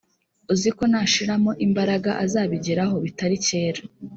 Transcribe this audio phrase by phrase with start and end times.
[0.53, 3.81] uziko nashiramo imbaraga azabigeraho bitari kera